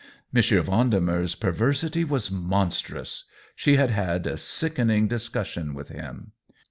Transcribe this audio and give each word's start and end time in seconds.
M. 0.35 0.41
Vendemer's 0.41 1.35
perversity 1.35 2.03
was 2.03 2.31
monstrous— 2.31 3.25
she 3.55 3.75
had 3.75 3.91
had 3.91 4.25
a 4.25 4.35
sickening 4.35 5.07
discussion 5.07 5.75
with 5.75 5.89
him. 5.89 6.31